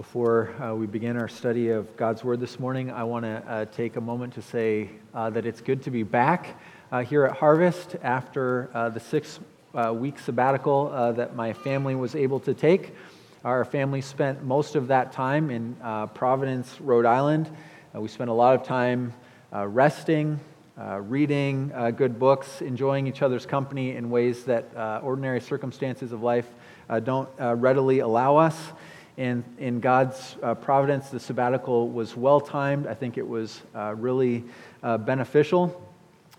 [0.00, 3.64] Before uh, we begin our study of God's Word this morning, I want to uh,
[3.66, 6.58] take a moment to say uh, that it's good to be back
[6.90, 9.40] uh, here at Harvest after uh, the six
[9.74, 12.94] uh, week sabbatical that my family was able to take.
[13.44, 15.76] Our family spent most of that time in
[16.14, 17.54] Providence, Rhode Island.
[17.92, 19.12] we spent a lot of time
[19.52, 20.40] resting,
[20.78, 24.64] reading good books, enjoying each other's company in ways that
[25.02, 26.46] ordinary circumstances of life
[27.04, 28.56] don't readily allow us.
[29.20, 32.86] And in God's uh, providence, the sabbatical was well timed.
[32.86, 34.44] I think it was uh, really
[34.82, 35.86] uh, beneficial.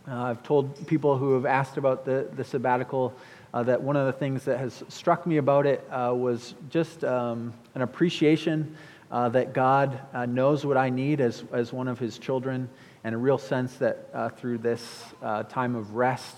[0.08, 3.14] Uh, I've told people who have asked about the, the sabbatical
[3.54, 7.04] uh, that one of the things that has struck me about it uh, was just
[7.04, 8.76] um, an appreciation
[9.12, 12.68] that God knows what I need as, as one of His children,
[13.04, 15.04] and a real sense that through this
[15.50, 16.36] time of rest,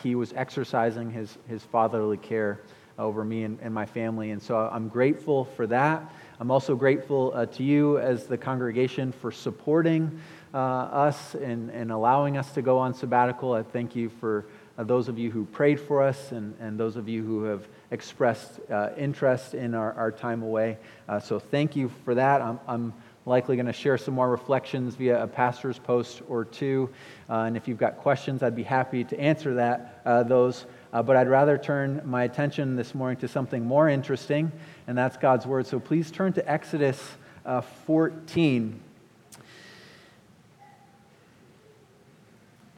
[0.00, 2.60] He was exercising His, his fatherly care
[2.98, 4.30] over me and, and my family.
[4.30, 6.12] And so I'm grateful for that.
[6.40, 10.20] I'm also grateful uh, to you as the congregation for supporting
[10.52, 13.52] uh, us and, and allowing us to go on sabbatical.
[13.52, 16.96] I thank you for uh, those of you who prayed for us and, and those
[16.96, 20.78] of you who have expressed uh, interest in our, our time away.
[21.08, 22.40] Uh, so thank you for that.
[22.40, 22.94] I'm, I'm
[23.24, 26.90] likely going to share some more reflections via a pastor's post or two.
[27.30, 30.66] Uh, and if you've got questions, I'd be happy to answer that, those.
[30.92, 34.52] Uh, but I'd rather turn my attention this morning to something more interesting,
[34.86, 35.66] and that's God's Word.
[35.66, 37.00] So please turn to Exodus
[37.46, 38.80] uh, 14.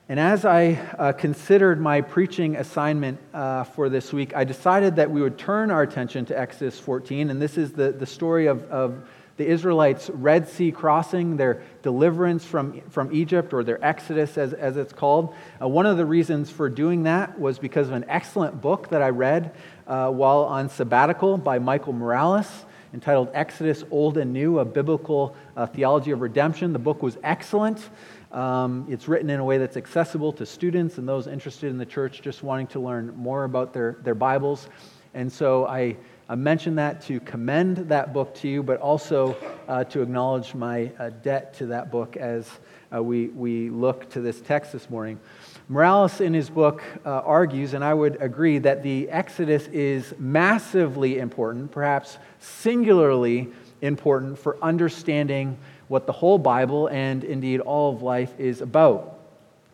[0.07, 5.11] And as I uh, considered my preaching assignment uh, for this week, I decided that
[5.11, 7.31] we would turn our attention to Exodus 14.
[7.31, 12.45] And this is the, the story of, of the Israelites' Red Sea crossing, their deliverance
[12.45, 15.35] from, from Egypt, or their exodus as, as it's called.
[15.61, 19.03] Uh, one of the reasons for doing that was because of an excellent book that
[19.03, 19.55] I read
[19.87, 25.67] uh, while on sabbatical by Michael Morales entitled Exodus Old and New A Biblical uh,
[25.67, 26.73] Theology of Redemption.
[26.73, 27.91] The book was excellent.
[28.31, 31.87] Um, it's written in a way that's accessible to students and those interested in the
[31.87, 34.69] church just wanting to learn more about their, their Bibles.
[35.13, 39.37] And so I I mention that to commend that book to you, but also
[39.69, 42.51] uh, to acknowledge my uh, debt to that book as
[42.95, 45.21] uh, we, we look to this text this morning.
[45.69, 51.19] Morales, in his book, uh, argues, and I would agree, that the Exodus is massively
[51.19, 53.49] important, perhaps singularly
[53.83, 55.59] important, for understanding
[55.89, 59.19] what the whole Bible and indeed all of life is about.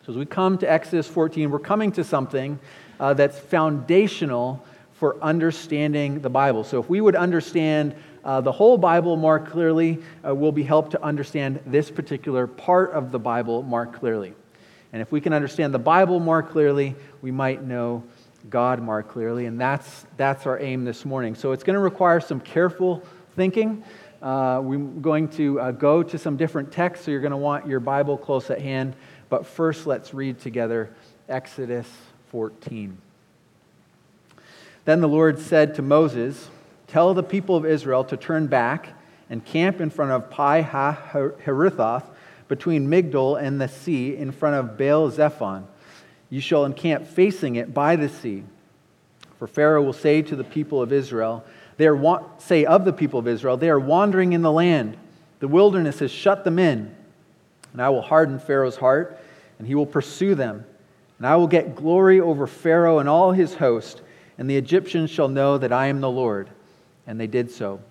[0.05, 2.59] So, as we come to Exodus 14, we're coming to something
[2.99, 4.65] uh, that's foundational
[5.01, 6.63] for understanding the Bible.
[6.63, 10.91] So, if we would understand uh, the whole Bible more clearly, uh, we'll be helped
[10.91, 14.35] to understand this particular part of the Bible more clearly.
[14.93, 18.03] And if we can understand the Bible more clearly, we might know
[18.47, 19.47] God more clearly.
[19.47, 21.33] And that's, that's our aim this morning.
[21.33, 23.01] So, it's going to require some careful
[23.35, 23.83] thinking.
[24.21, 27.65] Uh, we're going to uh, go to some different texts, so you're going to want
[27.65, 28.95] your Bible close at hand.
[29.29, 30.91] But first, let's read together
[31.27, 31.87] Exodus
[32.27, 32.95] 14.
[34.85, 36.49] Then the Lord said to Moses,
[36.87, 38.89] Tell the people of Israel to turn back
[39.29, 42.03] and camp in front of Pi Hahiroth
[42.47, 45.65] between Migdol and the sea in front of Baal Zephon.
[46.29, 48.43] You shall encamp facing it by the sea.
[49.39, 51.45] For Pharaoh will say to the people of Israel,
[51.77, 54.97] they are wa- say of the people of Israel, they are wandering in the land.
[55.39, 56.93] The wilderness has shut them in.
[57.73, 59.17] And I will harden Pharaoh's heart,
[59.57, 60.65] and he will pursue them.
[61.17, 64.01] And I will get glory over Pharaoh and all his host
[64.37, 66.49] and the Egyptians shall know that I am the Lord.
[67.07, 67.81] And they did so.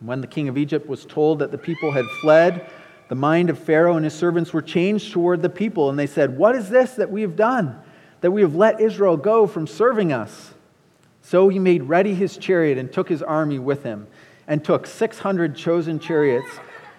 [0.00, 2.70] When the king of Egypt was told that the people had fled,
[3.08, 6.38] the mind of Pharaoh and his servants were changed toward the people, and they said,
[6.38, 7.78] What is this that we have done,
[8.20, 10.54] that we have let Israel go from serving us?
[11.22, 14.06] So he made ready his chariot and took his army with him,
[14.46, 16.48] and took 600 chosen chariots,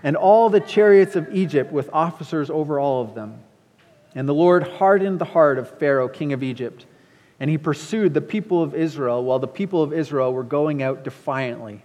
[0.04, 3.40] and all the chariots of Egypt with officers over all of them.
[4.14, 6.86] And the Lord hardened the heart of Pharaoh, king of Egypt
[7.42, 11.04] and he pursued the people of Israel while the people of Israel were going out
[11.04, 11.84] defiantly.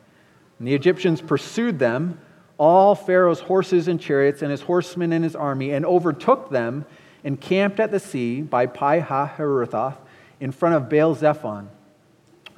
[0.59, 2.21] And the Egyptians pursued them,
[2.59, 6.85] all Pharaoh's horses and chariots, and his horsemen and his army, and overtook them
[7.25, 9.97] and camped at the sea by Pi Hahiroth
[10.41, 11.69] in front of Baal Zephon.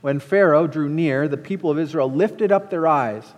[0.00, 3.32] When Pharaoh drew near, the people of Israel lifted up their eyes,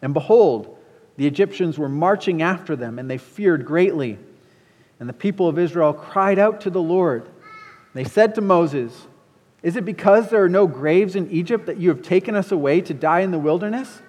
[0.00, 0.78] and behold,
[1.18, 4.18] the Egyptians were marching after them, and they feared greatly.
[4.98, 7.28] And the people of Israel cried out to the Lord.
[7.94, 9.06] They said to Moses,
[9.62, 12.80] Is it because there are no graves in Egypt that you have taken us away
[12.80, 14.02] to die in the wilderness?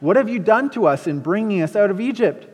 [0.00, 2.46] What have you done to us in bringing us out of Egypt?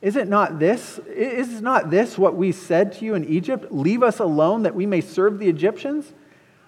[0.00, 0.98] Is it not this?
[1.08, 3.72] Is not this what we said to you in Egypt?
[3.72, 6.12] Leave us alone that we may serve the Egyptians?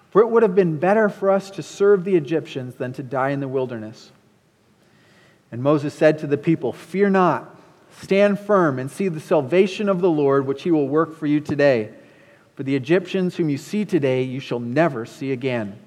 [0.09, 3.29] For it would have been better for us to serve the Egyptians than to die
[3.29, 4.11] in the wilderness.
[5.49, 7.55] And Moses said to the people, Fear not,
[8.01, 11.39] stand firm and see the salvation of the Lord, which he will work for you
[11.39, 11.91] today.
[12.61, 15.79] For the Egyptians whom you see today, you shall never see again.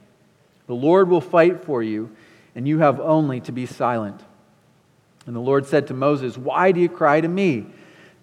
[0.67, 2.11] The Lord will fight for you,
[2.57, 4.21] and you have only to be silent.
[5.25, 7.67] And the Lord said to Moses, Why do you cry to me?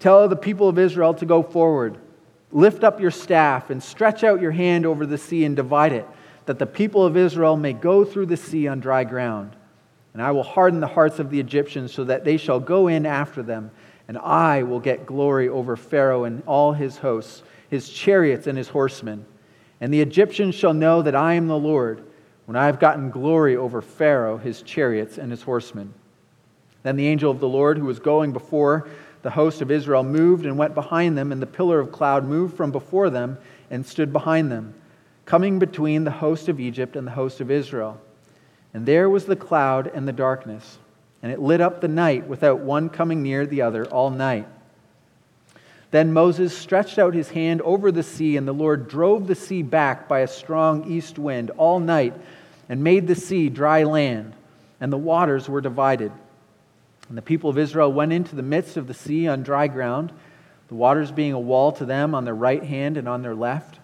[0.00, 1.96] Tell the people of Israel to go forward.
[2.50, 6.06] Lift up your staff and stretch out your hand over the sea and divide it,
[6.44, 9.56] that the people of Israel may go through the sea on dry ground.
[10.12, 13.06] And I will harden the hearts of the Egyptians so that they shall go in
[13.06, 13.70] after them,
[14.08, 18.68] and I will get glory over Pharaoh and all his hosts, his chariots and his
[18.68, 19.24] horsemen.
[19.80, 22.04] And the Egyptians shall know that I am the Lord
[22.44, 25.94] when I have gotten glory over Pharaoh, his chariots, and his horsemen.
[26.82, 28.90] Then the angel of the Lord, who was going before
[29.22, 32.58] the host of Israel, moved and went behind them, and the pillar of cloud moved
[32.58, 33.38] from before them
[33.70, 34.74] and stood behind them,
[35.24, 37.98] coming between the host of Egypt and the host of Israel.
[38.74, 40.76] And there was the cloud and the darkness,
[41.22, 44.46] and it lit up the night without one coming near the other all night.
[45.92, 49.62] Then Moses stretched out his hand over the sea, and the Lord drove the sea
[49.62, 52.14] back by a strong east wind all night
[52.70, 54.34] and made the sea dry land,
[54.80, 56.10] and the waters were divided.
[57.10, 60.12] And the people of Israel went into the midst of the sea on dry ground,
[60.68, 63.78] the waters being a wall to them on their right hand and on their left.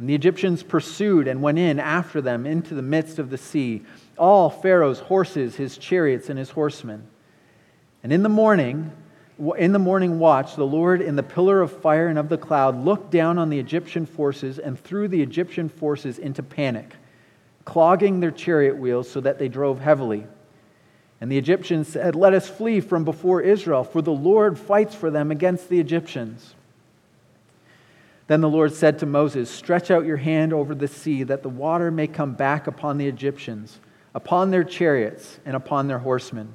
[0.00, 3.82] And the Egyptians pursued and went in after them into the midst of the sea,
[4.18, 7.06] all Pharaoh's horses, his chariots, and his horsemen.
[8.02, 8.90] And in the morning,
[9.56, 12.84] in the morning watch, the Lord in the pillar of fire and of the cloud
[12.84, 16.94] looked down on the Egyptian forces and threw the Egyptian forces into panic,
[17.64, 20.26] clogging their chariot wheels so that they drove heavily.
[21.20, 25.10] And the Egyptians said, Let us flee from before Israel, for the Lord fights for
[25.10, 26.54] them against the Egyptians.
[28.26, 31.48] Then the Lord said to Moses, Stretch out your hand over the sea, that the
[31.48, 33.80] water may come back upon the Egyptians,
[34.14, 36.54] upon their chariots, and upon their horsemen.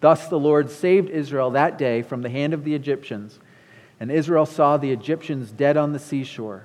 [0.00, 3.38] Thus the Lord saved Israel that day from the hand of the Egyptians.
[4.00, 6.64] And Israel saw the Egyptians dead on the seashore.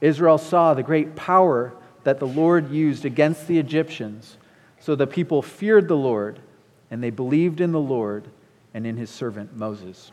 [0.00, 1.74] Israel saw the great power
[2.04, 4.38] that the Lord used against the Egyptians.
[4.80, 6.38] So the people feared the Lord,
[6.90, 8.28] and they believed in the Lord
[8.72, 10.12] and in his servant Moses.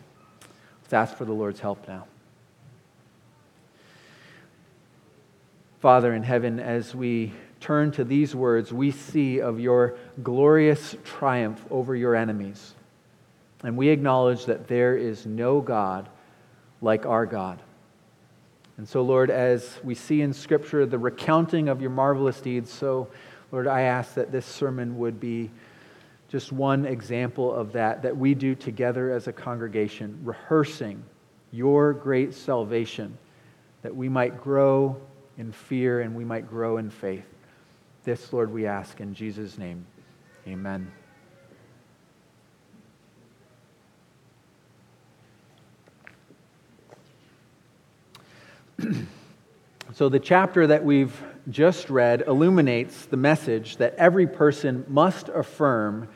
[0.81, 2.07] Let's ask for the Lord's help now.
[5.79, 11.65] Father in heaven, as we turn to these words, we see of your glorious triumph
[11.71, 12.75] over your enemies.
[13.63, 16.09] And we acknowledge that there is no God
[16.81, 17.61] like our God.
[18.75, 23.07] And so, Lord, as we see in Scripture the recounting of your marvelous deeds, so,
[23.49, 25.49] Lord, I ask that this sermon would be
[26.27, 31.01] just one example of that, that we do together as a congregation, rehearsing
[31.51, 33.17] your great salvation,
[33.83, 34.97] that we might grow
[35.37, 37.23] in fear and we might grow in faith.
[38.03, 39.85] This, Lord, we ask in Jesus' name.
[40.45, 40.91] Amen.
[49.93, 51.17] so, the chapter that we've
[51.49, 56.09] just read illuminates the message that every person must affirm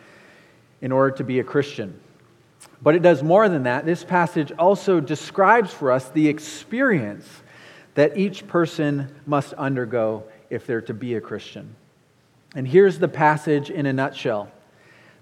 [0.81, 1.97] in order to be a Christian.
[2.81, 3.85] But it does more than that.
[3.85, 7.27] This passage also describes for us the experience
[7.95, 11.75] that each person must undergo if they're to be a Christian.
[12.57, 14.51] And here's the passage in a nutshell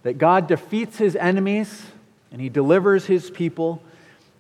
[0.04, 1.86] that God defeats his enemies
[2.32, 3.84] and he delivers his people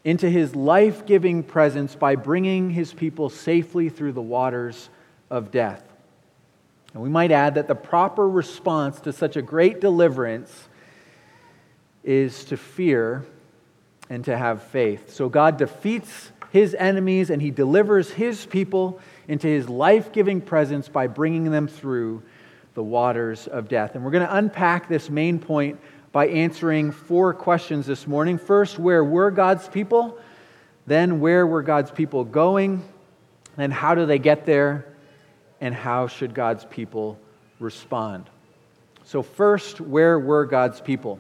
[0.06, 4.88] into his life giving presence by bringing his people safely through the waters
[5.30, 5.84] of death.
[6.94, 10.70] And we might add that the proper response to such a great deliverance
[12.02, 13.26] is to fear
[14.10, 15.12] and to have faith.
[15.14, 20.88] So God defeats his enemies and he delivers his people into his life giving presence
[20.88, 22.24] by bringing them through
[22.76, 23.96] the waters of death.
[23.96, 25.80] And we're going to unpack this main point
[26.12, 28.38] by answering four questions this morning.
[28.38, 30.18] First, where were God's people?
[30.86, 32.88] Then, where were God's people going?
[33.56, 34.86] Then, how do they get there?
[35.62, 37.18] And how should God's people
[37.60, 38.30] respond?
[39.04, 41.20] So, first, where were God's people?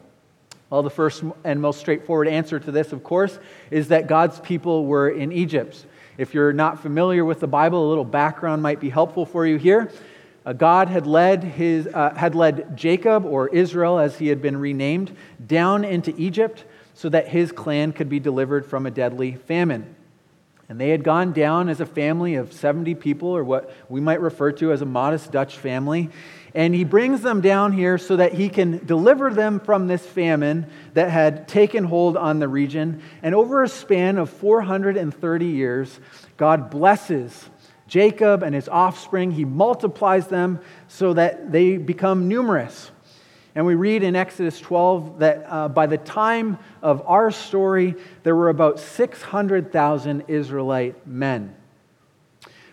[0.69, 3.39] Well, the first and most straightforward answer to this, of course,
[3.71, 5.85] is that God's people were in Egypt.
[6.17, 9.57] If you're not familiar with the Bible, a little background might be helpful for you
[9.57, 9.91] here.
[10.45, 14.57] Uh, God had led, his, uh, had led Jacob, or Israel as he had been
[14.57, 19.95] renamed, down into Egypt so that his clan could be delivered from a deadly famine.
[20.69, 24.21] And they had gone down as a family of 70 people, or what we might
[24.21, 26.09] refer to as a modest Dutch family.
[26.55, 30.67] And he brings them down here so that he can deliver them from this famine
[30.93, 33.01] that had taken hold on the region.
[33.21, 35.99] And over a span of 430 years,
[36.37, 37.49] God blesses
[37.87, 39.31] Jacob and his offspring.
[39.31, 42.91] He multiplies them so that they become numerous.
[43.55, 48.35] And we read in Exodus 12 that uh, by the time of our story, there
[48.35, 51.55] were about 600,000 Israelite men.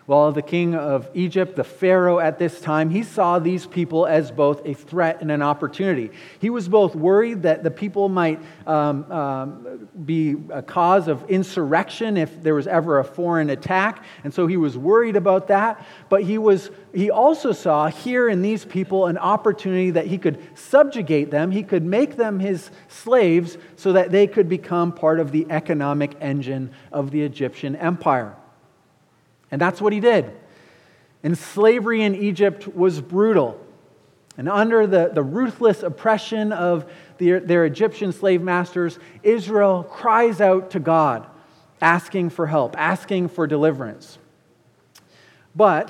[0.05, 4.31] Well, the king of Egypt, the Pharaoh at this time, he saw these people as
[4.31, 6.11] both a threat and an opportunity.
[6.39, 12.17] He was both worried that the people might um, um, be a cause of insurrection
[12.17, 15.85] if there was ever a foreign attack, and so he was worried about that.
[16.09, 20.57] But he, was, he also saw here in these people an opportunity that he could
[20.57, 25.31] subjugate them, he could make them his slaves so that they could become part of
[25.31, 28.35] the economic engine of the Egyptian empire.
[29.53, 30.31] And that's what he did.
[31.21, 33.63] And slavery in Egypt was brutal.
[34.35, 40.71] And under the, the ruthless oppression of the, their Egyptian slave masters, Israel cries out
[40.71, 41.27] to God,
[41.79, 44.17] asking for help, asking for deliverance.
[45.55, 45.89] But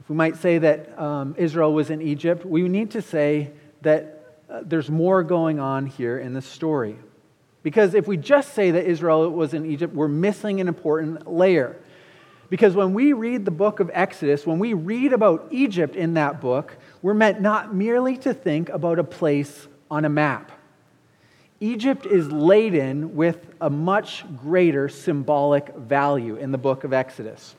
[0.00, 4.40] if we might say that um, Israel was in Egypt, we need to say that
[4.50, 6.96] uh, there's more going on here in the story.
[7.62, 11.76] Because if we just say that Israel was in Egypt, we're missing an important layer.
[12.48, 16.40] Because when we read the book of Exodus, when we read about Egypt in that
[16.40, 20.52] book, we're meant not merely to think about a place on a map.
[21.58, 27.54] Egypt is laden with a much greater symbolic value in the book of Exodus.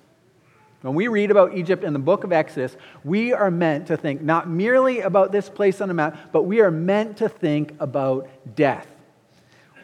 [0.82, 4.22] When we read about Egypt in the book of Exodus, we are meant to think
[4.22, 8.30] not merely about this place on a map, but we are meant to think about
[8.56, 8.88] death.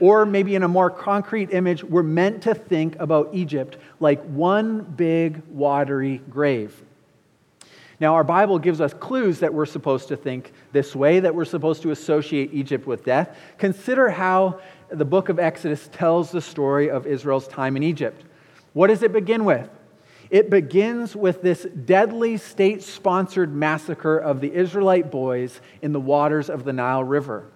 [0.03, 4.81] Or maybe in a more concrete image, we're meant to think about Egypt like one
[4.81, 6.75] big watery grave.
[8.01, 11.45] Now, our Bible gives us clues that we're supposed to think this way, that we're
[11.45, 13.37] supposed to associate Egypt with death.
[13.57, 18.25] Consider how the book of Exodus tells the story of Israel's time in Egypt.
[18.73, 19.69] What does it begin with?
[20.29, 26.49] It begins with this deadly state sponsored massacre of the Israelite boys in the waters
[26.49, 27.52] of the Nile River.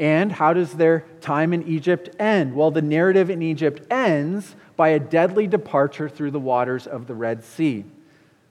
[0.00, 2.54] And how does their time in Egypt end?
[2.54, 7.14] Well, the narrative in Egypt ends by a deadly departure through the waters of the
[7.14, 7.84] Red Sea.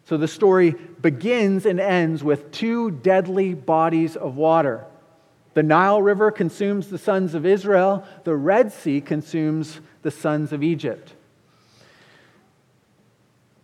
[0.05, 4.85] So the story begins and ends with two deadly bodies of water.
[5.55, 10.61] The Nile River consumes the sons of Israel, the Red Sea consumes the sons of
[10.61, 11.13] Egypt.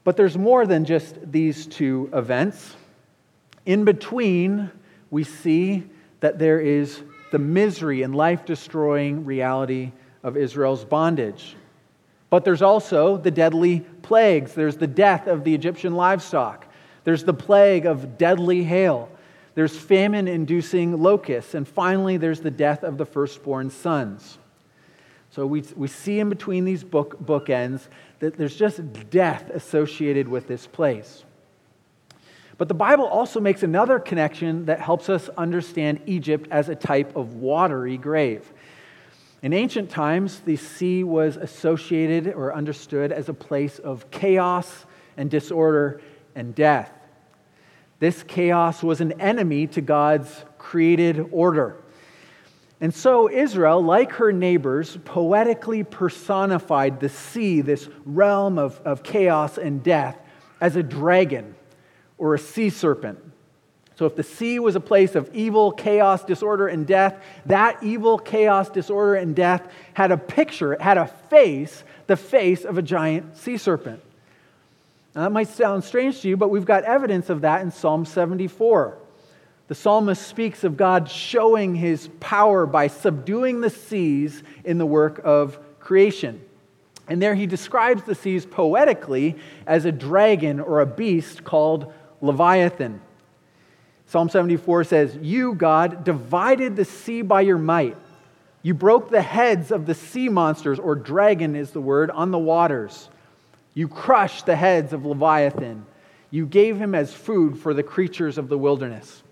[0.04, 2.76] But there's more than just these two events.
[3.68, 4.72] In between,
[5.12, 5.84] we see
[6.22, 9.92] that there is the misery and life destroying reality
[10.24, 11.56] of Israel's bondage.
[12.30, 14.54] But there's also the deadly plagues.
[14.54, 16.66] There's the death of the Egyptian livestock.
[17.04, 19.10] There's the plague of deadly hail.
[19.54, 21.54] There's famine inducing locusts.
[21.54, 24.38] And finally, there's the death of the firstborn sons.
[25.30, 27.88] So we, we see in between these book, bookends
[28.20, 31.25] that there's just death associated with this place.
[32.58, 37.16] But the Bible also makes another connection that helps us understand Egypt as a type
[37.16, 38.52] of watery grave.
[39.42, 44.86] In ancient times, the sea was associated or understood as a place of chaos
[45.18, 46.02] and disorder
[46.34, 46.92] and death.
[48.00, 51.76] This chaos was an enemy to God's created order.
[52.82, 59.58] And so Israel, like her neighbors, poetically personified the sea, this realm of, of chaos
[59.58, 60.18] and death,
[60.60, 61.55] as a dragon
[62.18, 63.20] or a sea serpent.
[63.98, 68.20] So, if the sea was a place of evil, chaos, disorder, and death, that evil,
[68.20, 72.82] chaos, disorder, and death had a picture, it had a face, the face of a
[72.82, 74.02] giant sea serpent.
[75.16, 78.04] Now, that might sound strange to you, but we've got evidence of that in Psalm
[78.04, 78.98] 74.
[79.70, 85.22] The psalmist speaks of God showing his power by subduing the seas in the work
[85.24, 86.42] of creation.
[87.08, 93.02] And there he describes the seas poetically as a dragon or a beast called Leviathan.
[94.08, 97.98] Psalm 74 says, You, God, divided the sea by your might.
[98.62, 102.40] You broke the heads of the sea monsters, or dragon is the word, on the
[102.40, 103.10] waters.
[103.74, 105.86] You crushed the heads of Leviathan.
[106.32, 109.24] You gave him as food for the creatures of the wilderness.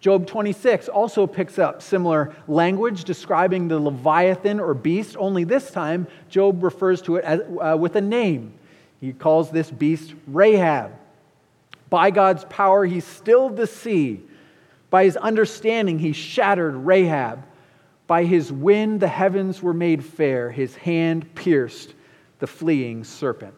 [0.00, 6.06] Job 26 also picks up similar language describing the Leviathan or beast, only this time
[6.30, 8.54] Job refers to it as, uh, with a name.
[9.00, 10.92] He calls this beast Rahab.
[11.90, 14.22] By God's power, he stilled the sea.
[14.88, 17.44] By his understanding, he shattered Rahab.
[18.06, 20.50] By his wind, the heavens were made fair.
[20.50, 21.94] His hand pierced
[22.38, 23.54] the fleeing serpent.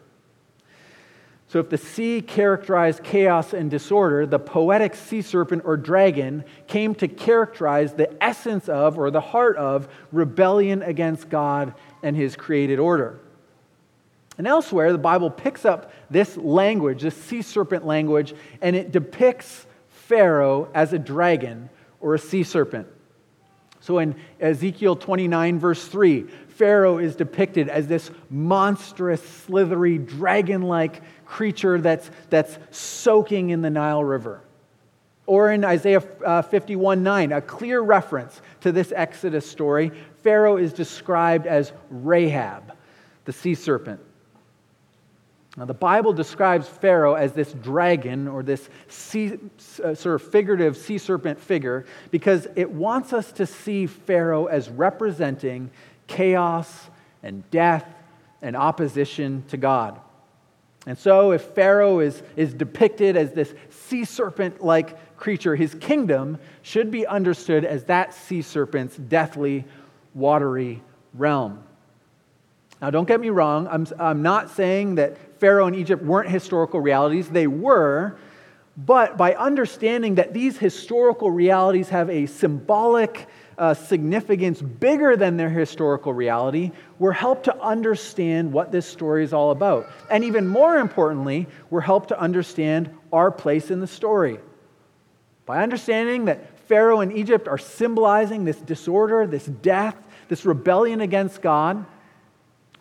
[1.47, 6.95] So, if the sea characterized chaos and disorder, the poetic sea serpent or dragon came
[6.95, 12.79] to characterize the essence of or the heart of rebellion against God and his created
[12.79, 13.19] order.
[14.37, 19.65] And elsewhere, the Bible picks up this language, this sea serpent language, and it depicts
[19.89, 22.87] Pharaoh as a dragon or a sea serpent.
[23.79, 31.01] So in Ezekiel 29, verse 3, Pharaoh is depicted as this monstrous, slithery, dragon like
[31.25, 34.41] creature that's, that's soaking in the Nile River.
[35.25, 40.73] Or in Isaiah uh, 51 9, a clear reference to this Exodus story, Pharaoh is
[40.73, 42.73] described as Rahab,
[43.25, 43.99] the sea serpent.
[45.55, 49.37] Now, the Bible describes Pharaoh as this dragon or this sea,
[49.83, 54.69] uh, sort of figurative sea serpent figure because it wants us to see Pharaoh as
[54.69, 55.69] representing
[56.07, 56.89] chaos
[57.21, 57.85] and death
[58.41, 59.99] and opposition to God.
[60.85, 66.39] And so, if Pharaoh is, is depicted as this sea serpent like creature, his kingdom
[66.61, 69.65] should be understood as that sea serpent's deathly,
[70.13, 70.81] watery
[71.13, 71.63] realm.
[72.81, 76.79] Now, don't get me wrong, I'm, I'm not saying that Pharaoh and Egypt weren't historical
[76.79, 78.15] realities, they were.
[78.77, 85.49] But by understanding that these historical realities have a symbolic uh, significance bigger than their
[85.49, 89.89] historical reality, we're helped to understand what this story is all about.
[90.09, 94.39] And even more importantly, we're helped to understand our place in the story.
[95.45, 99.97] By understanding that Pharaoh and Egypt are symbolizing this disorder, this death,
[100.29, 101.85] this rebellion against God,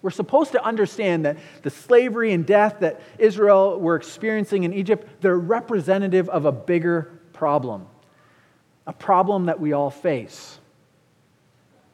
[0.02, 5.08] we're supposed to understand that the slavery and death that Israel were experiencing in Egypt,
[5.20, 7.86] they're representative of a bigger problem,
[8.86, 10.58] a problem that we all face.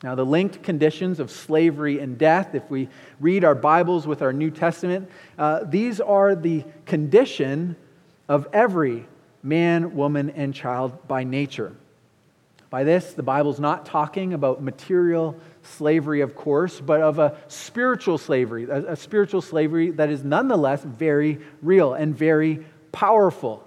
[0.02, 2.88] Now, the linked conditions of slavery and death, if we
[3.20, 7.76] read our Bibles with our New Testament, uh, these are the condition
[8.28, 9.06] of every
[9.42, 11.74] man, woman, and child by nature.
[12.70, 18.18] By this, the Bible's not talking about material slavery, of course, but of a spiritual
[18.18, 23.66] slavery, a, a spiritual slavery that is nonetheless very real and very powerful.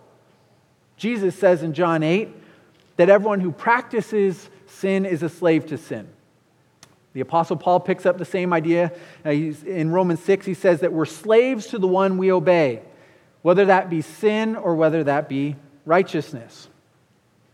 [0.98, 2.30] Jesus says in John 8
[2.98, 6.08] that everyone who practices sin is a slave to sin.
[7.14, 8.94] The Apostle Paul picks up the same idea.
[9.26, 12.82] Uh, in Romans 6, he says that we're slaves to the one we obey,
[13.42, 16.70] whether that be sin or whether that be righteousness.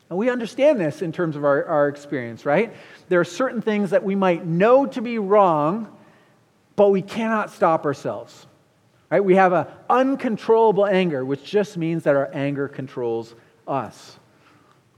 [0.09, 2.73] And we understand this in terms of our, our experience, right?
[3.09, 5.93] There are certain things that we might know to be wrong,
[6.75, 8.47] but we cannot stop ourselves.
[9.09, 9.23] Right?
[9.23, 13.35] We have an uncontrollable anger, which just means that our anger controls
[13.67, 14.17] us.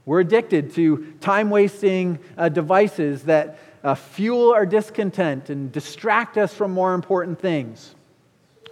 [0.04, 6.52] We're addicted to time wasting uh, devices that uh, fuel our discontent and distract us
[6.54, 7.94] from more important things.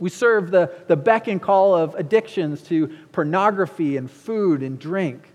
[0.01, 5.29] We serve the, the beck and call of addictions to pornography and food and drink.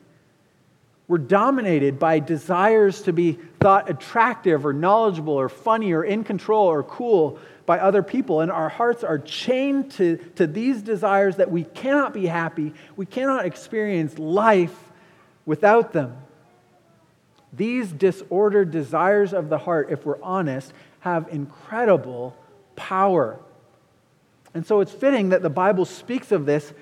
[1.08, 6.68] We're dominated by desires to be thought attractive or knowledgeable or funny or in control
[6.68, 8.42] or cool by other people.
[8.42, 13.06] And our hearts are chained to, to these desires that we cannot be happy, we
[13.06, 14.76] cannot experience life
[15.46, 16.18] without them.
[17.52, 22.36] These disordered desires of the heart, if we're honest, have incredible
[22.76, 23.40] power.
[24.54, 26.74] And so it's fitting that the Bible speaks of this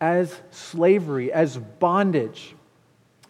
[0.00, 2.53] as slavery, as bondage.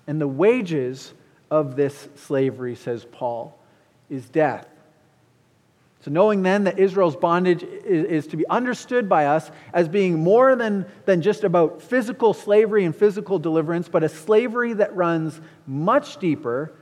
[0.07, 1.13] And the wages
[1.51, 3.59] of this slavery, says Paul,
[4.11, 4.67] is death.
[6.05, 10.19] So, knowing then that Israel's bondage is, is, to be understood by us as being
[10.19, 15.41] more than, than just about physical slavery and physical deliverance, but a slavery that runs
[15.67, 16.75] much deeper,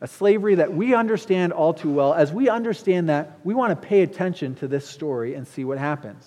[0.00, 3.86] a slavery that we understand all too well, as we understand that, we want to
[3.86, 6.26] pay attention to this story and see what happens.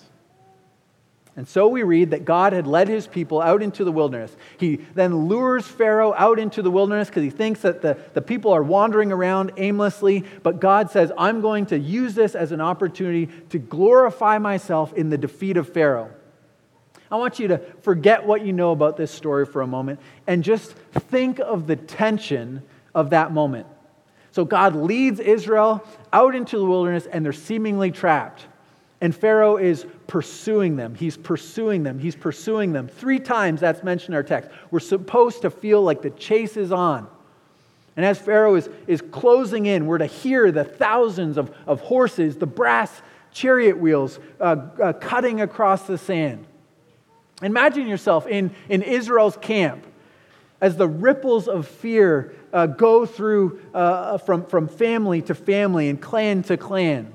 [1.36, 4.34] And so we read that God had led his people out into the wilderness.
[4.58, 8.52] He then lures Pharaoh out into the wilderness because he thinks that the, the people
[8.52, 10.24] are wandering around aimlessly.
[10.42, 15.10] But God says, I'm going to use this as an opportunity to glorify myself in
[15.10, 16.10] the defeat of Pharaoh.
[17.10, 20.42] I want you to forget what you know about this story for a moment and
[20.42, 22.62] just think of the tension
[22.94, 23.66] of that moment.
[24.32, 28.46] So God leads Israel out into the wilderness and they're seemingly trapped.
[29.00, 30.94] And Pharaoh is pursuing them.
[30.94, 31.98] He's pursuing them.
[31.98, 32.88] He's pursuing them.
[32.88, 34.50] Three times that's mentioned in our text.
[34.70, 37.08] We're supposed to feel like the chase is on.
[37.96, 42.36] And as Pharaoh is, is closing in, we're to hear the thousands of, of horses,
[42.36, 42.92] the brass
[43.32, 46.46] chariot wheels uh, uh, cutting across the sand.
[47.42, 49.86] Imagine yourself in, in Israel's camp
[50.60, 56.00] as the ripples of fear uh, go through uh, from, from family to family and
[56.00, 57.12] clan to clan.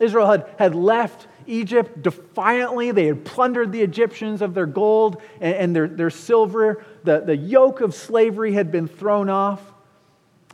[0.00, 2.92] Israel had, had left Egypt defiantly.
[2.92, 6.84] They had plundered the Egyptians of their gold and, and their, their silver.
[7.04, 9.60] The, the yoke of slavery had been thrown off.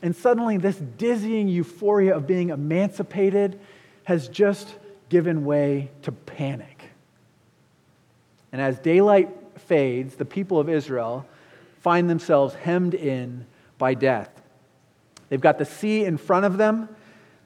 [0.03, 3.61] And suddenly, this dizzying euphoria of being emancipated
[4.05, 4.75] has just
[5.09, 6.91] given way to panic.
[8.53, 11.27] And as daylight fades, the people of Israel
[11.81, 13.47] find themselves hemmed in
[13.79, 14.31] by death.
[15.29, 16.89] They've got the sea in front of them,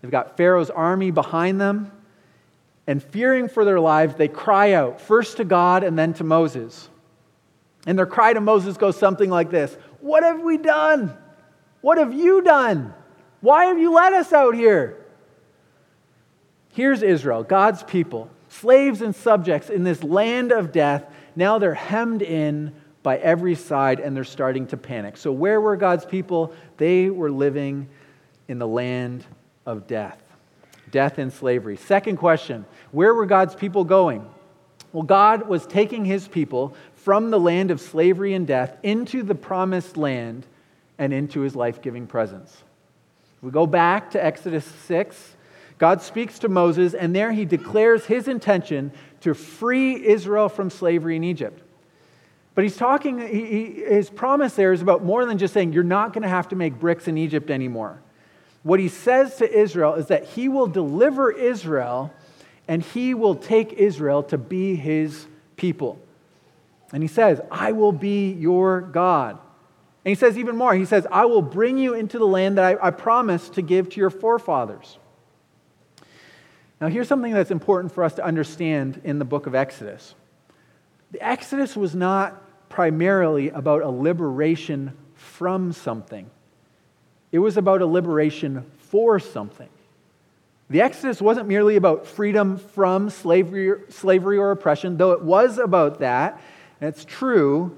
[0.03, 1.91] they've got Pharaoh's army behind them,
[2.89, 6.89] and fearing for their lives, they cry out, first to God and then to Moses.
[7.87, 11.17] And their cry to Moses goes something like this What have we done?
[11.83, 12.95] What have you done?
[13.41, 14.97] Why have you let us out here?
[16.73, 21.05] Here's Israel, God's people slaves and subjects in this land of death.
[21.37, 22.73] Now they're hemmed in
[23.03, 25.19] by every side and they're starting to panic.
[25.19, 26.55] So, where were God's people?
[26.79, 27.89] They were living
[28.49, 29.27] in the land
[29.67, 30.23] of death,
[30.91, 31.77] death and slavery.
[31.77, 34.29] Second question where were God's people going?
[34.93, 39.35] Well, God was taking his people from the land of slavery and death into the
[39.35, 40.47] promised land
[40.99, 42.65] and into his life giving presence.
[43.43, 45.37] We go back to Exodus 6.
[45.79, 51.17] God speaks to Moses, and there he declares his intention to free Israel from slavery
[51.17, 51.63] in Egypt.
[52.55, 56.13] But he's talking, he, his promise there is about more than just saying, you're not
[56.13, 58.01] going to have to make bricks in Egypt anymore.
[58.69, 62.13] What he says to Israel is that he will deliver Israel
[62.69, 65.27] and he will take Israel to be his
[65.57, 65.99] people.
[66.93, 69.39] And he says, I will be your God.
[70.05, 72.79] And he says even more, he says, I will bring you into the land that
[72.79, 74.99] I, I promised to give to your forefathers.
[76.79, 80.15] Now, here's something that's important for us to understand in the book of Exodus.
[81.13, 86.31] The Exodus was not primarily about a liberation from something,
[87.33, 89.69] it was about a liberation for something.
[90.71, 96.01] The Exodus wasn't merely about freedom from slavery, slavery or oppression, though it was about
[96.01, 96.41] that,
[96.81, 97.77] and it's true.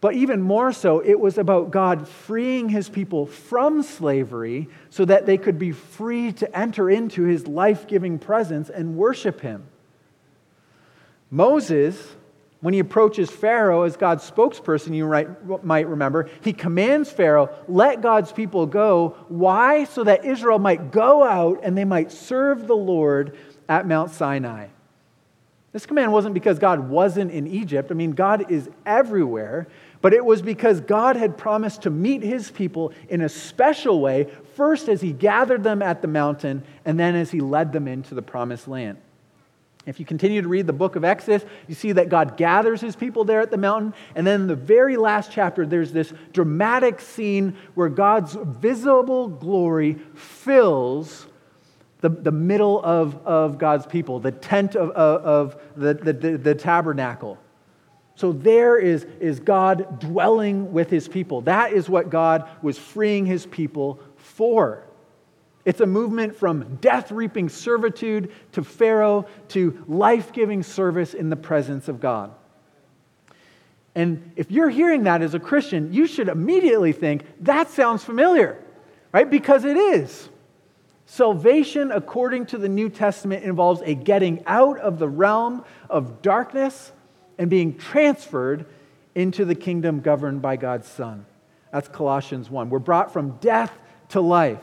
[0.00, 5.24] But even more so, it was about God freeing his people from slavery so that
[5.24, 9.64] they could be free to enter into his life giving presence and worship him.
[11.30, 12.14] Moses,
[12.64, 15.06] when he approaches Pharaoh as God's spokesperson, you
[15.62, 19.18] might remember, he commands Pharaoh, let God's people go.
[19.28, 19.84] Why?
[19.84, 23.36] So that Israel might go out and they might serve the Lord
[23.68, 24.68] at Mount Sinai.
[25.72, 27.90] This command wasn't because God wasn't in Egypt.
[27.90, 29.66] I mean, God is everywhere.
[30.00, 34.30] But it was because God had promised to meet his people in a special way,
[34.54, 38.14] first as he gathered them at the mountain, and then as he led them into
[38.14, 38.96] the promised land.
[39.86, 42.96] If you continue to read the book of Exodus, you see that God gathers his
[42.96, 43.92] people there at the mountain.
[44.14, 49.98] And then in the very last chapter, there's this dramatic scene where God's visible glory
[50.14, 51.26] fills
[52.00, 56.54] the, the middle of, of God's people, the tent of, of, of the, the, the,
[56.54, 57.38] tabernacle.
[58.14, 61.40] So there is, is God dwelling with his people.
[61.42, 64.84] That is what God was freeing his people for.
[65.64, 71.36] It's a movement from death reaping servitude to Pharaoh to life giving service in the
[71.36, 72.34] presence of God.
[73.94, 78.62] And if you're hearing that as a Christian, you should immediately think, that sounds familiar,
[79.12, 79.30] right?
[79.30, 80.28] Because it is.
[81.06, 86.92] Salvation, according to the New Testament, involves a getting out of the realm of darkness
[87.38, 88.66] and being transferred
[89.14, 91.24] into the kingdom governed by God's Son.
[91.72, 92.70] That's Colossians 1.
[92.70, 93.72] We're brought from death
[94.10, 94.62] to life.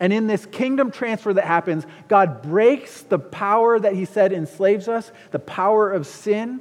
[0.00, 4.88] And in this kingdom transfer that happens, God breaks the power that He said enslaves
[4.88, 6.60] us, the power of sin,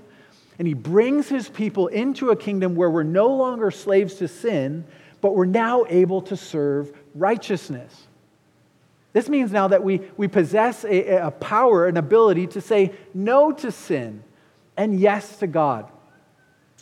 [0.58, 4.86] and He brings His people into a kingdom where we're no longer slaves to sin,
[5.21, 8.08] but we're now able to serve righteousness.
[9.13, 13.52] This means now that we, we possess a, a power, an ability to say no
[13.52, 14.23] to sin
[14.76, 15.91] and yes to God.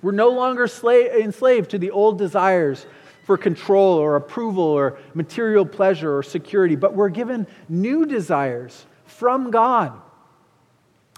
[0.02, 2.86] We're no longer enslaved to the old desires
[3.26, 9.52] for control or approval or material pleasure or security, but we're given new desires from
[9.52, 10.00] God.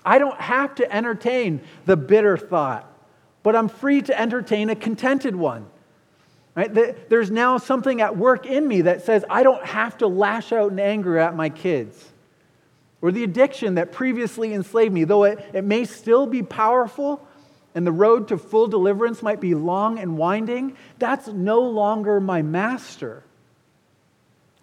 [0.05, 2.89] I don't have to entertain the bitter thought,
[3.43, 5.67] but I'm free to entertain a contented one.
[6.55, 6.73] Right?
[7.09, 10.71] There's now something at work in me that says I don't have to lash out
[10.71, 12.13] in anger at my kids
[13.01, 17.26] or the addiction that previously enslaved me, though it, it may still be powerful
[17.77, 22.41] and the road to full deliverance might be long and winding, that's no longer my
[22.41, 23.23] master.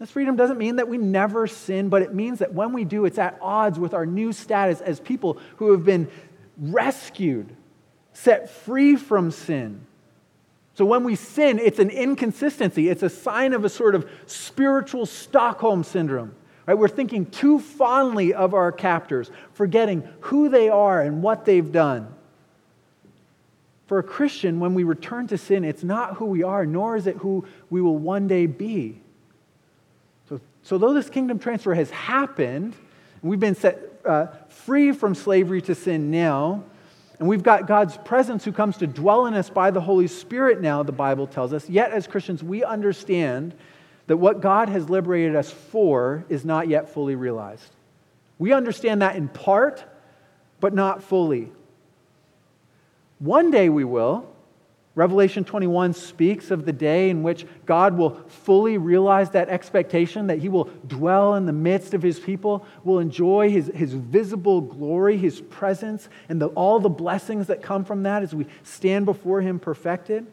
[0.01, 3.05] This freedom doesn't mean that we never sin, but it means that when we do,
[3.05, 6.11] it's at odds with our new status as people who have been
[6.59, 7.55] rescued
[8.15, 9.87] set free from sin.
[10.75, 12.89] So when we sin, it's an inconsistency.
[12.89, 16.35] It's a sign of a sort of spiritual Stockholm syndrome.
[16.67, 16.77] Right?
[16.77, 22.14] We're thinking too fondly of our captors, forgetting who they are and what they've done.
[23.87, 27.07] For a Christian, when we return to sin, it's not who we are, nor is
[27.07, 29.01] it who we will one day be.
[30.29, 32.75] So, so though this kingdom transfer has happened,
[33.23, 36.65] we've been set uh, free from slavery to sin now,
[37.19, 40.61] and we've got God's presence who comes to dwell in us by the Holy Spirit
[40.61, 41.69] now, the Bible tells us.
[41.69, 43.55] Yet, as Christians, we understand
[44.07, 47.71] that what God has liberated us for is not yet fully realized.
[48.39, 49.85] We understand that in part,
[50.61, 51.51] but not fully.
[53.25, 54.29] One day we will.
[54.95, 60.41] Revelation 21 speaks of the day in which God will fully realize that expectation, that
[60.41, 65.17] He will dwell in the midst of His people, will enjoy His, his visible glory,
[65.17, 69.41] His presence, and the, all the blessings that come from that as we stand before
[69.41, 70.27] Him perfected.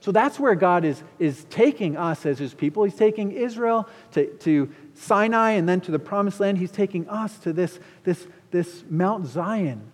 [0.00, 2.84] So that's where God is, is taking us as His people.
[2.84, 6.58] He's taking Israel to, to Sinai and then to the promised land.
[6.58, 9.90] He's taking us to this, this, this Mount Zion,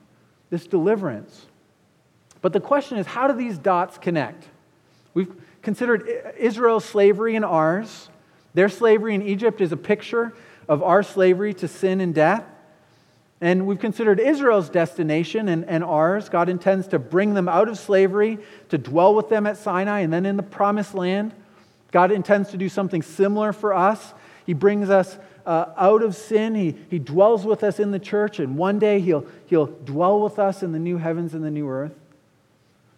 [0.51, 1.47] this deliverance.
[2.45, 4.47] But the question is how do these dots connect?
[5.15, 8.11] We've considered Israel's slavery and ours.
[8.53, 10.35] Their slavery in Egypt is a picture
[10.69, 12.45] of our slavery to sin and death.
[13.41, 16.29] And we've considered Israel's destination and, and ours.
[16.29, 18.37] God intends to bring them out of slavery,
[18.69, 21.33] to dwell with them at Sinai, and then in the promised land.
[21.93, 24.13] God intends to do something similar for us.
[24.45, 26.55] He brings us uh, out of sin.
[26.55, 30.39] He, he dwells with us in the church, and one day he'll, he'll dwell with
[30.39, 31.95] us in the new heavens and the new earth.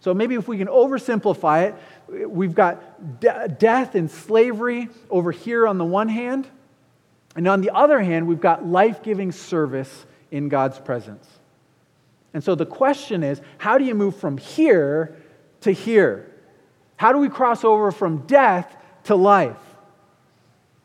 [0.06, 5.66] So maybe if we can oversimplify it, we've got de- death and slavery over here
[5.66, 6.46] on the one hand,
[7.34, 11.28] and on the other hand, we've got life giving service in God's presence.
[12.34, 15.16] And so the question is how do you move from here
[15.62, 16.32] to here?
[16.94, 19.58] How do we cross over from death to life?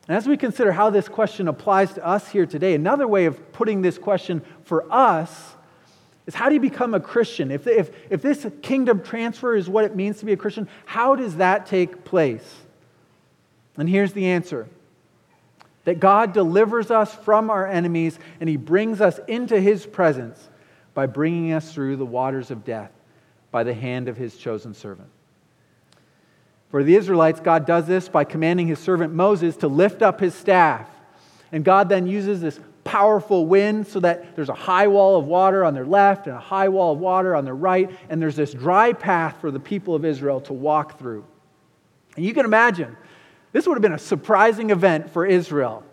[0.08, 3.54] And as we consider how this question applies to us here today, another way of
[3.54, 5.56] putting this question for us
[6.28, 7.52] is how do you become a Christian?
[7.52, 11.16] If, if, if this kingdom transfer is what it means to be a Christian, how
[11.16, 12.58] does that take place?
[13.78, 14.68] And here's the answer
[15.84, 20.50] that God delivers us from our enemies and he brings us into his presence
[20.94, 22.92] by bringing us through the waters of death
[23.50, 25.10] by the hand of his chosen servant.
[26.70, 30.34] For the Israelites, God does this by commanding his servant Moses to lift up his
[30.34, 30.88] staff.
[31.52, 35.64] And God then uses this powerful wind so that there's a high wall of water
[35.64, 38.54] on their left and a high wall of water on their right, and there's this
[38.54, 41.26] dry path for the people of Israel to walk through.
[42.16, 42.98] And you can imagine,
[43.52, 45.84] this would have been a surprising event for Israel.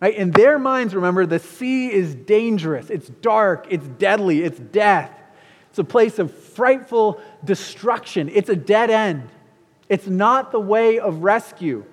[0.00, 0.14] Right?
[0.14, 5.12] In their minds, remember, the sea is dangerous, it's dark, it's deadly, it's death.
[5.70, 9.28] It's a place of frightful destruction, it's a dead end.
[9.88, 11.84] It's not the way of rescue.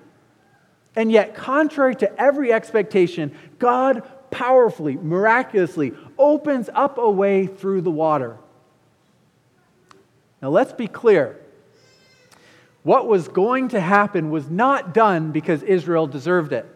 [0.94, 7.90] And yet, contrary to every expectation, God powerfully, miraculously opens up a way through the
[7.90, 8.36] water.
[10.42, 11.40] Now, let's be clear.
[12.82, 16.66] What was going to happen was not done because Israel deserved it.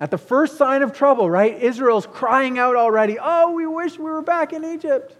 [0.00, 4.04] At the first sign of trouble, right, Israel's crying out already, Oh, we wish we
[4.04, 5.16] were back in Egypt.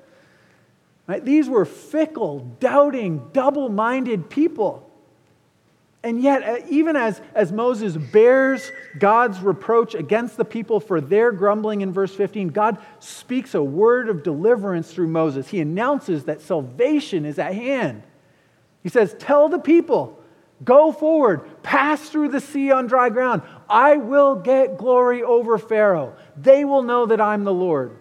[1.08, 1.24] Right?
[1.24, 4.87] These were fickle, doubting, double minded people.
[6.02, 11.32] And yet, uh, even as, as Moses bears God's reproach against the people for their
[11.32, 15.48] grumbling in verse 15, God speaks a word of deliverance through Moses.
[15.48, 18.04] He announces that salvation is at hand.
[18.84, 20.22] He says, Tell the people,
[20.62, 23.42] go forward, pass through the sea on dry ground.
[23.68, 26.14] I will get glory over Pharaoh.
[26.36, 27.98] They will know that I'm the Lord.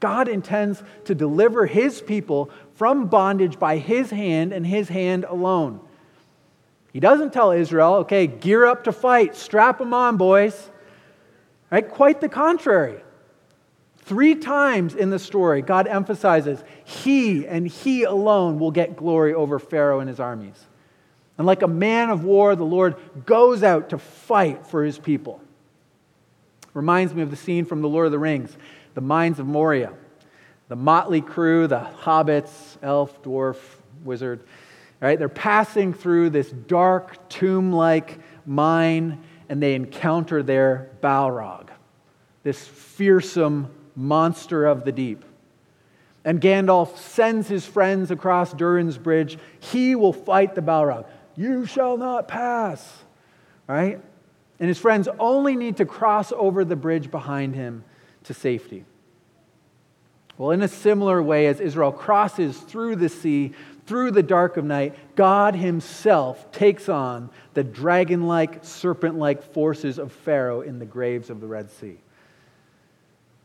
[0.00, 5.80] God intends to deliver his people from bondage by his hand and his hand alone.
[6.92, 10.70] He doesn't tell Israel, okay, gear up to fight, strap them on, boys.
[11.70, 11.88] Right?
[11.88, 13.02] Quite the contrary.
[14.04, 19.58] Three times in the story, God emphasizes He and He alone will get glory over
[19.58, 20.66] Pharaoh and his armies.
[21.38, 25.40] And like a man of war, the Lord goes out to fight for his people.
[26.74, 28.56] Reminds me of the scene from The Lord of the Rings,
[28.94, 29.92] the Mines of Moria.
[30.68, 33.58] The motley crew, the hobbits, elf, dwarf,
[34.04, 34.40] wizard,
[35.02, 35.18] Right?
[35.18, 41.70] They're passing through this dark tomb like mine and they encounter their Balrog,
[42.44, 45.24] this fearsome monster of the deep.
[46.24, 49.38] And Gandalf sends his friends across Durin's bridge.
[49.58, 51.06] He will fight the Balrog.
[51.34, 53.02] You shall not pass.
[53.66, 54.00] Right?
[54.60, 57.84] And his friends only need to cross over the bridge behind him
[58.24, 58.84] to safety.
[60.38, 63.52] Well, in a similar way, as Israel crosses through the sea,
[63.86, 69.98] through the dark of night, God Himself takes on the dragon like, serpent like forces
[69.98, 71.98] of Pharaoh in the graves of the Red Sea.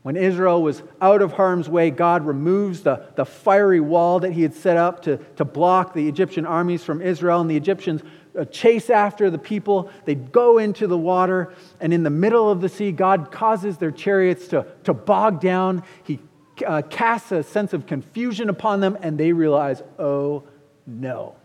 [0.03, 4.41] When Israel was out of harm's way, God removes the, the fiery wall that he
[4.41, 8.03] had set up to, to block the Egyptian armies from Israel, and the Egyptians
[8.39, 9.91] uh, chase after the people.
[10.05, 13.91] They go into the water, and in the middle of the sea, God causes their
[13.91, 15.83] chariots to, to bog down.
[16.03, 16.19] He
[16.65, 20.43] uh, casts a sense of confusion upon them, and they realize, oh
[20.85, 21.35] no.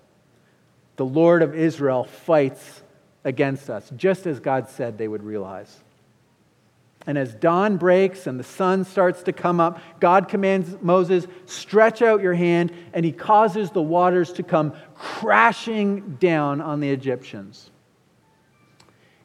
[0.97, 2.83] The Lord of Israel fights
[3.25, 5.81] against us, just as God said they would realize.
[7.07, 12.01] And as dawn breaks and the sun starts to come up, God commands Moses, Stretch
[12.01, 17.71] out your hand, and he causes the waters to come crashing down on the Egyptians.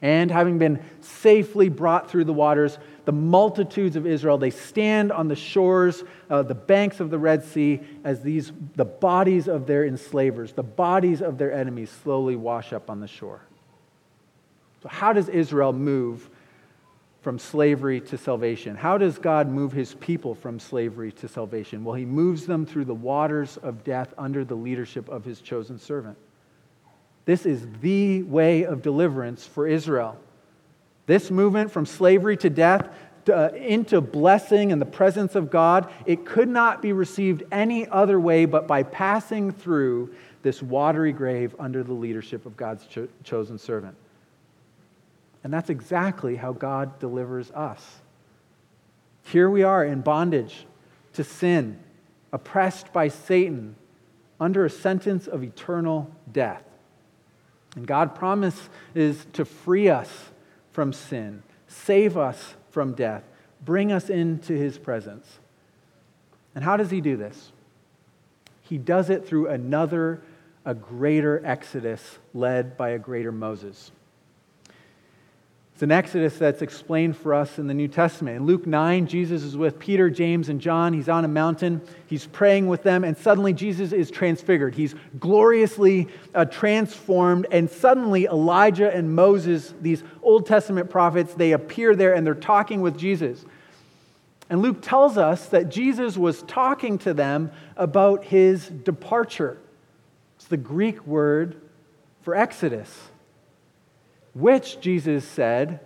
[0.01, 5.27] And having been safely brought through the waters, the multitudes of Israel, they stand on
[5.27, 9.85] the shores, uh, the banks of the Red Sea, as these, the bodies of their
[9.85, 13.41] enslavers, the bodies of their enemies slowly wash up on the shore.
[14.83, 16.29] So, how does Israel move
[17.21, 18.75] from slavery to salvation?
[18.75, 21.83] How does God move his people from slavery to salvation?
[21.83, 25.79] Well, he moves them through the waters of death under the leadership of his chosen
[25.79, 26.17] servant.
[27.27, 30.17] This is the way of deliverance for Israel.
[31.07, 32.87] This movement from slavery to death
[33.29, 38.17] uh, into blessing and the presence of God, it could not be received any other
[38.17, 43.57] way but by passing through this watery grave under the leadership of God's cho- chosen
[43.57, 43.97] servant.
[45.43, 47.97] And that's exactly how God delivers us.
[49.25, 50.65] Here we are in bondage
[51.11, 51.77] to sin,
[52.31, 53.75] oppressed by Satan,
[54.39, 56.63] under a sentence of eternal death.
[57.77, 60.31] And God promises to free us
[60.71, 63.23] from sin, save us from death,
[63.63, 65.37] bring us into his presence.
[66.55, 67.51] And how does he do this?
[68.61, 70.23] He does it through another,
[70.65, 73.91] a greater exodus led by a greater Moses.
[75.77, 78.37] It's an exodus that's explained for us in the New Testament.
[78.37, 80.91] In Luke 9, Jesus is with Peter, James, and John.
[80.91, 81.81] He's on a mountain.
[82.07, 84.73] He's praying with them, and suddenly Jesus is transfigured.
[84.73, 91.95] He's gloriously uh, transformed, and suddenly Elijah and Moses, these Old Testament prophets, they appear
[91.95, 93.45] there and they're talking with Jesus.
[94.49, 99.59] And Luke tells us that Jesus was talking to them about his departure.
[100.37, 101.61] It's the Greek word
[102.23, 103.09] for Exodus
[104.39, 105.79] which Jesus said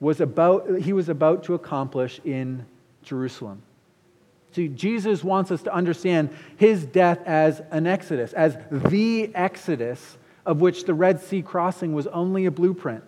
[0.00, 2.64] was about, he was about to accomplish in
[3.02, 3.62] Jerusalem.
[4.52, 10.60] See, Jesus wants us to understand his death as an exodus, as the exodus of
[10.60, 13.04] which the Red Sea crossing was only a blueprint.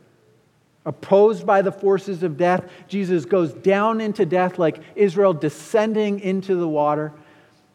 [0.85, 6.57] Opposed by the forces of death, Jesus goes down into death like Israel descending into
[6.57, 7.13] the water.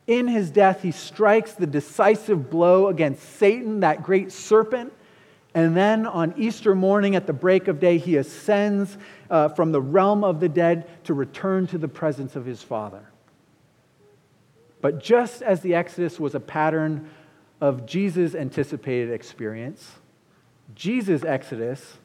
[0.06, 4.94] In his death, he strikes the decisive blow against Satan, that great serpent
[5.58, 8.96] and then on Easter morning at the break of day, he ascends
[9.28, 13.10] uh, from the realm of the dead to return to the presence of his Father.
[14.82, 17.10] But just as the Exodus was a pattern
[17.60, 19.94] of Jesus' anticipated experience,
[20.76, 21.98] Jesus' Exodus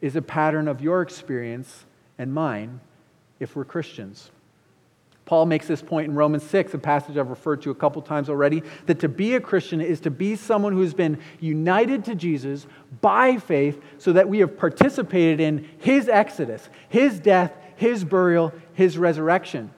[0.00, 2.78] is a pattern of your experience and mine
[3.40, 4.30] if we're Christians.
[5.30, 8.28] Paul makes this point in Romans 6, a passage I've referred to a couple times
[8.28, 12.66] already, that to be a Christian is to be someone who's been united to Jesus
[13.00, 18.98] by faith so that we have participated in his exodus, his death, his burial, his
[18.98, 19.70] resurrection.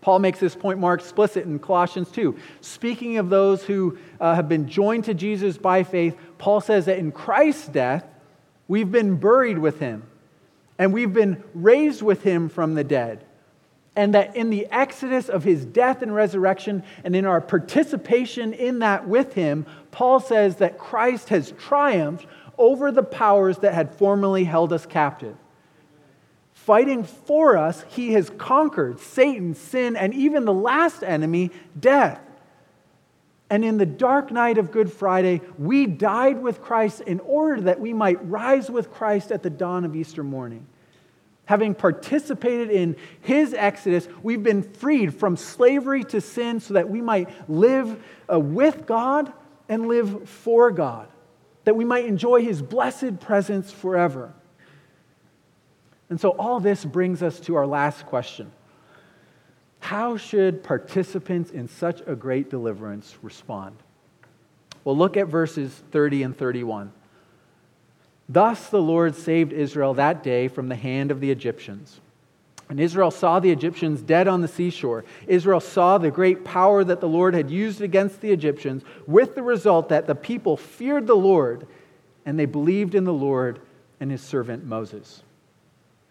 [0.00, 2.36] Paul makes this point more explicit in Colossians 2.
[2.60, 6.98] Speaking of those who uh, have been joined to Jesus by faith, Paul says that
[6.98, 8.04] in Christ's death,
[8.66, 10.02] we've been buried with him
[10.78, 13.24] and we've been raised with him from the dead
[13.98, 18.78] and that in the exodus of his death and resurrection, and in our participation in
[18.78, 22.24] that with him, Paul says that Christ has triumphed
[22.56, 25.36] over the powers that had formerly held us captive.
[26.52, 32.20] Fighting for us, he has conquered Satan, sin, and even the last enemy, death.
[33.50, 37.80] And in the dark night of Good Friday, we died with Christ in order that
[37.80, 40.68] we might rise with Christ at the dawn of Easter morning
[41.48, 47.00] having participated in his exodus, we've been freed from slavery to sin so that we
[47.00, 47.98] might live
[48.30, 49.32] uh, with God
[49.66, 51.08] and live for God,
[51.64, 54.34] that we might enjoy his blessed presence forever.
[56.10, 58.52] And so, all this brings us to our last question
[59.80, 63.78] How should participants in such a great deliverance respond?
[64.84, 66.92] Well, look at verses 30 and 31.
[68.28, 72.00] Thus the Lord saved Israel that day from the hand of the Egyptians.
[72.68, 75.04] And Israel saw the Egyptians dead on the seashore.
[75.26, 79.42] Israel saw the great power that the Lord had used against the Egyptians, with the
[79.42, 81.66] result that the people feared the Lord
[82.26, 83.58] and they believed in the Lord
[84.00, 85.22] and his servant Moses.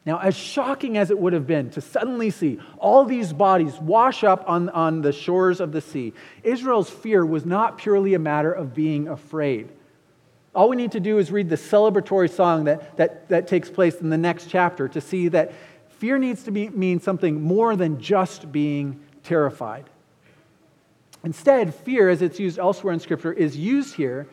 [0.04, 4.24] Now, as shocking as it would have been to suddenly see all these bodies wash
[4.24, 6.14] up on, on the shores of the sea,
[6.44, 9.70] Israel's fear was not purely a matter of being afraid.
[10.58, 14.02] All we need to do is read the celebratory song that, that, that takes place
[14.02, 15.54] in the next chapter to see that
[15.88, 19.88] fear needs to be, mean something more than just being terrified.
[21.24, 24.28] Instead, fear, as it's used elsewhere in Scripture, is used here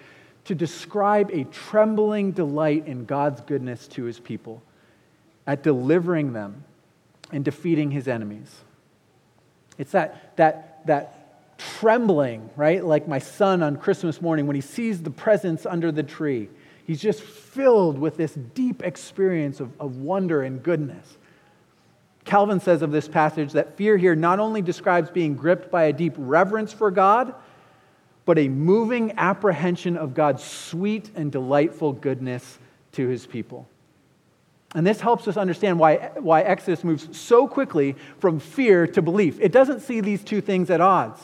[0.47, 4.62] to describe a trembling delight in God's goodness to his people
[5.47, 6.64] at delivering them
[7.33, 8.62] and defeating his enemies.
[9.77, 11.24] It's that, that, that
[11.78, 12.84] trembling, right?
[12.84, 16.48] Like my son on Christmas morning when he sees the presents under the tree.
[16.86, 21.16] He's just filled with this deep experience of, of wonder and goodness.
[22.24, 25.92] Calvin says of this passage that fear here not only describes being gripped by a
[25.92, 27.34] deep reverence for God,
[28.24, 32.58] but a moving apprehension of God's sweet and delightful goodness
[32.92, 33.68] to his people.
[34.74, 39.38] And this helps us understand why, why Exodus moves so quickly from fear to belief.
[39.40, 41.20] It doesn't see these two things at odds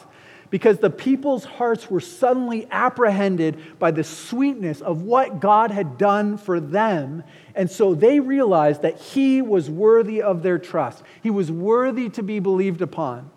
[0.51, 6.37] because the people's hearts were suddenly apprehended by the sweetness of what God had done
[6.37, 7.23] for them.
[7.55, 12.23] And so they realized that He was worthy of their trust, He was worthy to
[12.23, 13.31] be believed upon.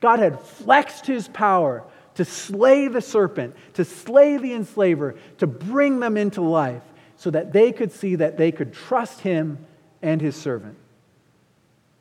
[0.00, 1.84] God had flexed His power
[2.18, 6.82] to slay the serpent, to slay the enslaver, to bring them into life
[7.16, 9.64] so that they could see that they could trust him
[10.02, 10.76] and his servant.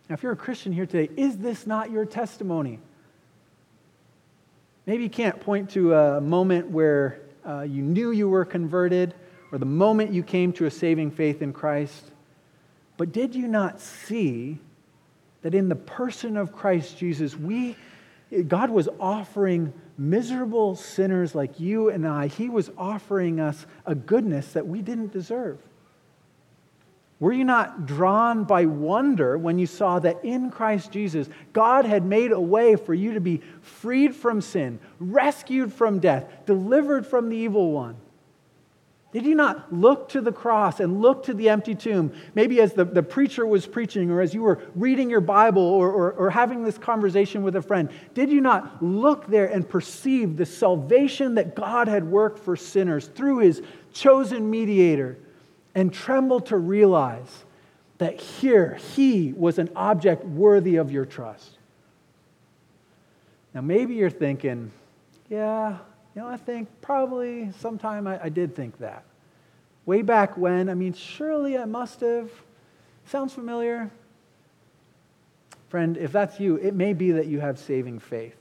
[0.09, 2.79] Now, if you're a Christian here today, is this not your testimony?
[4.87, 9.13] Maybe you can't point to a moment where uh, you knew you were converted
[9.51, 12.11] or the moment you came to a saving faith in Christ.
[12.95, 14.59] But did you not see
[15.41, 17.75] that in the person of Christ Jesus, we,
[18.47, 24.53] God was offering miserable sinners like you and I, he was offering us a goodness
[24.53, 25.59] that we didn't deserve.
[27.19, 32.05] Were you not drawn by wonder when you saw that in Christ Jesus, God had
[32.05, 37.29] made a way for you to be freed from sin, rescued from death, delivered from
[37.29, 37.95] the evil one?
[39.13, 42.13] Did you not look to the cross and look to the empty tomb?
[42.35, 45.89] Maybe as the, the preacher was preaching, or as you were reading your Bible, or,
[45.89, 50.37] or, or having this conversation with a friend, did you not look there and perceive
[50.37, 55.17] the salvation that God had worked for sinners through his chosen mediator
[55.77, 57.45] and tremble to realize
[57.99, 61.51] that here he was an object worthy of your trust?
[63.53, 64.71] Now, maybe you're thinking,
[65.29, 65.77] yeah,
[66.15, 69.03] you know, I think probably sometime I, I did think that.
[69.85, 72.31] Way back when, I mean, surely I must have.
[73.05, 73.91] Sounds familiar?
[75.69, 78.35] Friend, if that's you, it may be that you have saving faith.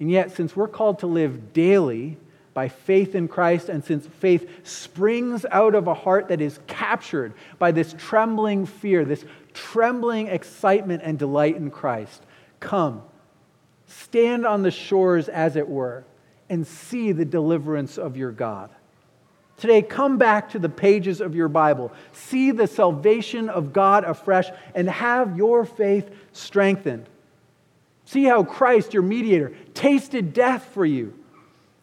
[0.00, 2.16] And yet, since we're called to live daily
[2.56, 7.34] by faith in Christ, and since faith springs out of a heart that is captured
[7.58, 12.22] by this trembling fear, this trembling excitement and delight in Christ,
[12.58, 13.02] come,
[13.86, 16.04] stand on the shores, as it were,
[16.48, 18.70] and see the deliverance of your God.
[19.58, 21.92] Today, come back to the pages of your Bible.
[22.12, 27.06] See the salvation of God afresh and have your faith strengthened.
[28.06, 31.12] See how Christ, your mediator, tasted death for you.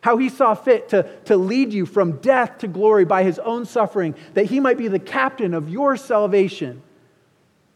[0.04, 3.66] How he saw fit to, to lead you from death to glory by his own
[3.66, 6.82] suffering, that he might be the captain of your salvation.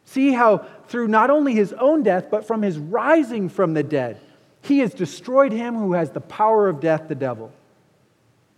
[0.03, 4.19] See how, through not only his own death, but from his rising from the dead,
[4.61, 7.49] he has destroyed him who has the power of death, the devil.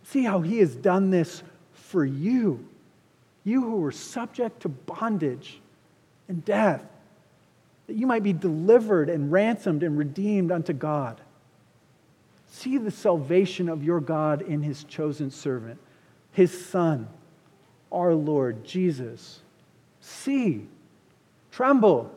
[0.02, 1.44] See how he has done this
[1.74, 2.66] for you,
[3.44, 5.60] you who were subject to bondage
[6.28, 6.84] and death,
[7.86, 11.22] that you might be delivered and ransomed and redeemed unto God.
[12.50, 15.80] See the salvation of your God in his chosen servant,
[16.32, 17.08] his Son,
[17.92, 19.42] our Lord Jesus.
[20.02, 20.68] See,
[21.52, 22.12] tremble,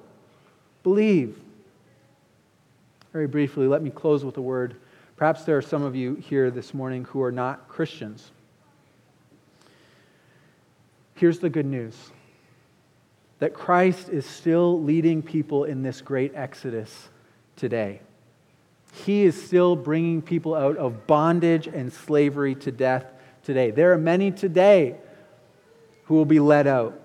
[0.83, 1.39] believe.
[3.13, 4.77] Very briefly, let me close with a word.
[5.17, 8.31] Perhaps there are some of you here this morning who are not Christians.
[11.15, 12.11] Here's the good news
[13.39, 17.09] that Christ is still leading people in this great exodus
[17.57, 18.01] today.
[18.93, 23.07] He is still bringing people out of bondage and slavery to death
[23.43, 23.71] today.
[23.71, 24.97] There are many today
[26.05, 27.01] who will be led out.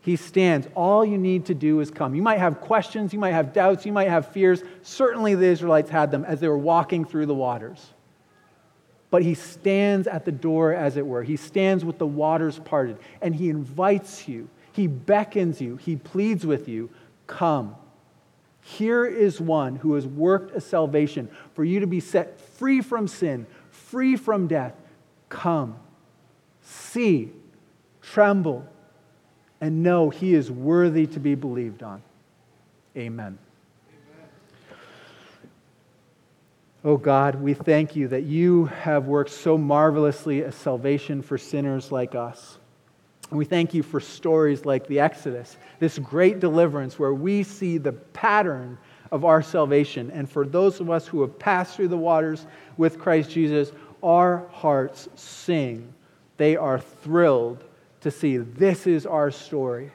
[0.00, 0.66] He stands.
[0.74, 2.14] All you need to do is come.
[2.14, 4.62] You might have questions, you might have doubts, you might have fears.
[4.82, 7.92] Certainly the Israelites had them as they were walking through the waters.
[9.10, 11.22] But he stands at the door, as it were.
[11.22, 14.48] He stands with the waters parted, and he invites you.
[14.72, 16.90] He beckons you, He pleads with you,
[17.26, 17.76] come.
[18.66, 23.06] Here is one who has worked a salvation for you to be set free from
[23.06, 24.74] sin, free from death.
[25.28, 25.76] Come,
[26.62, 27.30] see,
[28.00, 28.66] tremble,
[29.60, 32.02] and know he is worthy to be believed on.
[32.96, 33.38] Amen.
[36.82, 41.92] Oh God, we thank you that you have worked so marvelously a salvation for sinners
[41.92, 42.58] like us.
[43.30, 47.78] And we thank you for stories like the Exodus, this great deliverance where we see
[47.78, 48.78] the pattern
[49.10, 50.10] of our salvation.
[50.10, 52.46] And for those of us who have passed through the waters
[52.76, 53.72] with Christ Jesus,
[54.02, 55.92] our hearts sing.
[56.36, 57.64] They are thrilled
[58.02, 59.90] to see this is our story.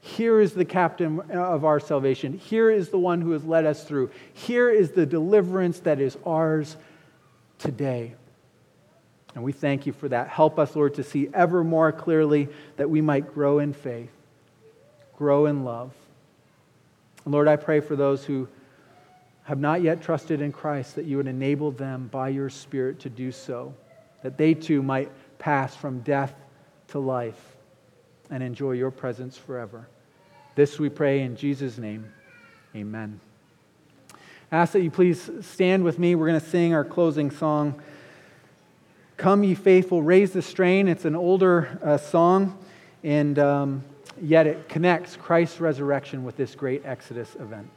[0.00, 2.36] Here is the captain of our salvation.
[2.36, 4.10] Here is the one who has led us through.
[4.34, 6.76] Here is the deliverance that is ours
[7.58, 8.14] today.
[9.34, 10.28] And we thank you for that.
[10.28, 14.10] Help us, Lord, to see ever more clearly that we might grow in faith,
[15.16, 15.92] grow in love.
[17.24, 18.48] And Lord, I pray for those who
[19.44, 23.10] have not yet trusted in Christ that you would enable them by your Spirit to
[23.10, 23.74] do so,
[24.22, 26.34] that they too might pass from death
[26.88, 27.56] to life
[28.30, 29.88] and enjoy your presence forever.
[30.54, 32.12] This we pray in Jesus' name.
[32.76, 33.18] Amen.
[34.50, 36.14] I ask that you please stand with me.
[36.14, 37.80] We're going to sing our closing song.
[39.22, 40.88] Come, ye faithful, raise the strain.
[40.88, 42.58] It's an older uh, song,
[43.04, 43.84] and um,
[44.20, 47.68] yet it connects Christ's resurrection with this great Exodus event.